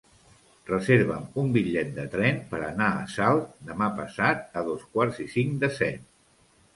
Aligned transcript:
Reserva'm 0.67 1.25
un 1.41 1.49
bitllet 1.57 1.91
de 1.97 2.05
tren 2.15 2.39
per 2.53 2.61
anar 2.67 2.87
a 2.93 3.03
Salt 3.15 3.51
demà 3.73 3.91
passat 3.99 4.57
a 4.63 4.65
dos 4.71 4.87
quarts 4.97 5.21
i 5.25 5.27
cinc 5.35 5.61
de 5.65 5.71
set. 5.77 6.09